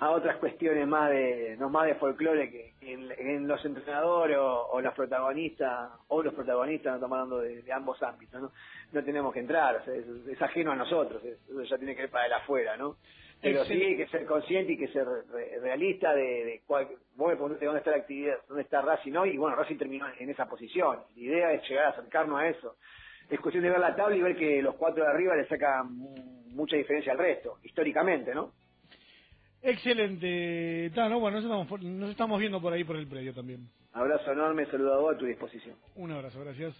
a 0.00 0.10
otras 0.12 0.36
cuestiones 0.38 0.88
más 0.88 1.10
de, 1.10 1.56
no 1.58 1.68
más 1.68 1.86
de 1.86 1.94
folclore 1.96 2.50
que 2.50 2.72
en, 2.80 3.10
en 3.18 3.46
los 3.46 3.62
entrenadores 3.66 4.38
o, 4.38 4.66
o 4.72 4.80
los 4.80 4.94
protagonistas, 4.94 5.90
o 6.08 6.22
los 6.22 6.32
protagonistas, 6.32 6.92
no 6.92 6.96
estamos 6.96 7.16
hablando 7.18 7.38
de, 7.40 7.60
de 7.62 7.72
ambos 7.72 8.02
ámbitos, 8.02 8.40
¿no? 8.40 8.52
No 8.92 9.04
tenemos 9.04 9.30
que 9.34 9.40
entrar, 9.40 9.76
o 9.76 9.84
sea, 9.84 9.94
es, 9.94 10.06
es 10.26 10.40
ajeno 10.40 10.72
a 10.72 10.76
nosotros, 10.76 11.22
eso 11.22 11.62
ya 11.64 11.76
tiene 11.76 11.94
que 11.94 12.02
ver 12.02 12.10
para 12.10 12.24
el 12.26 12.32
afuera, 12.32 12.78
¿no? 12.78 12.96
Pero 13.42 13.64
sí 13.66 13.74
hay 13.82 13.96
que 13.98 14.06
ser 14.08 14.24
consciente 14.24 14.72
y 14.72 14.78
que 14.78 14.88
ser 14.88 15.06
re- 15.06 15.58
realista 15.60 16.14
de, 16.14 16.22
de 16.44 16.62
cuál, 16.66 16.88
vos 17.14 17.28
me 17.28 17.34
preguntaste 17.34 17.66
dónde 17.66 17.78
está 17.80 17.90
la 17.90 17.96
actividad, 17.98 18.36
dónde 18.48 18.62
está 18.62 18.80
Racing 18.80 19.12
hoy, 19.16 19.30
y 19.30 19.36
bueno, 19.36 19.54
Racing 19.56 19.76
terminó 19.76 20.06
en 20.18 20.30
esa 20.30 20.46
posición. 20.46 20.98
La 21.14 21.22
idea 21.22 21.52
es 21.52 21.68
llegar 21.68 21.86
a 21.86 21.88
acercarnos 21.90 22.40
a 22.40 22.48
eso. 22.48 22.76
Es 23.30 23.38
cuestión 23.40 23.62
de 23.64 23.70
ver 23.70 23.78
la 23.78 23.94
tabla 23.94 24.16
y 24.16 24.22
ver 24.22 24.36
que 24.36 24.60
los 24.60 24.74
cuatro 24.74 25.04
de 25.04 25.10
arriba 25.10 25.36
le 25.36 25.46
sacan 25.46 25.86
mucha 26.60 26.76
diferencia 26.76 27.12
al 27.12 27.18
resto, 27.18 27.58
históricamente, 27.64 28.34
¿no? 28.34 28.52
Excelente, 29.62 30.90
Tano. 30.94 31.20
Bueno, 31.20 31.40
nos 31.40 31.44
estamos, 31.44 31.82
nos 31.82 32.10
estamos 32.10 32.40
viendo 32.40 32.60
por 32.60 32.72
ahí 32.72 32.84
por 32.84 32.96
el 32.96 33.06
predio 33.06 33.34
también. 33.34 33.68
Abrazo 33.92 34.32
enorme, 34.32 34.64
a 34.64 34.96
vos 34.96 35.14
a 35.14 35.18
tu 35.18 35.26
disposición. 35.26 35.76
Un 35.96 36.12
abrazo, 36.12 36.40
gracias. 36.40 36.74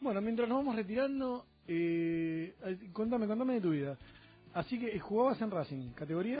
Bueno, 0.00 0.20
mientras 0.20 0.48
nos 0.48 0.58
vamos 0.58 0.74
retirando, 0.74 1.44
eh, 1.68 2.54
contame, 2.92 3.26
contame 3.26 3.54
de 3.54 3.60
tu 3.60 3.70
vida. 3.70 3.98
Así 4.54 4.78
que 4.78 4.96
eh, 4.96 4.98
jugabas 4.98 5.40
en 5.42 5.50
Racing, 5.50 5.92
categoría. 5.92 6.28